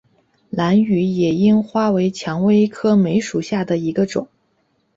[0.49, 4.27] 兰屿野樱花为蔷薇科梅属下的一个种。